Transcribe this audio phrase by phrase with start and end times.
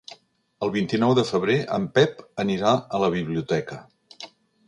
[0.67, 3.77] El vint-i-nou de febrer en Pep anirà a la biblioteca.